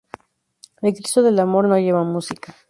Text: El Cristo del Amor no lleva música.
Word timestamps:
El 0.81 0.93
Cristo 0.95 1.21
del 1.21 1.37
Amor 1.37 1.67
no 1.67 1.77
lleva 1.77 2.03
música. 2.03 2.55